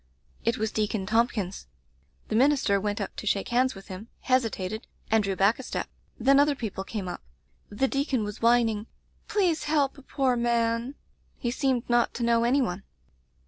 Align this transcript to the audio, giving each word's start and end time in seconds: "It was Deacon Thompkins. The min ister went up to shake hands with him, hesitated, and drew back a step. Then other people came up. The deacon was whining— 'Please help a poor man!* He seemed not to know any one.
"It 0.43 0.57
was 0.57 0.71
Deacon 0.71 1.05
Thompkins. 1.05 1.67
The 2.29 2.35
min 2.35 2.51
ister 2.53 2.79
went 2.81 2.99
up 2.99 3.15
to 3.17 3.27
shake 3.27 3.49
hands 3.49 3.75
with 3.75 3.87
him, 3.87 4.07
hesitated, 4.21 4.87
and 5.11 5.23
drew 5.23 5.35
back 5.35 5.59
a 5.59 5.61
step. 5.61 5.87
Then 6.19 6.39
other 6.39 6.55
people 6.55 6.83
came 6.83 7.07
up. 7.07 7.21
The 7.69 7.87
deacon 7.87 8.23
was 8.23 8.41
whining— 8.41 8.87
'Please 9.27 9.65
help 9.65 9.99
a 9.99 10.01
poor 10.01 10.35
man!* 10.35 10.95
He 11.37 11.51
seemed 11.51 11.87
not 11.87 12.15
to 12.15 12.23
know 12.23 12.45
any 12.45 12.63
one. 12.63 12.81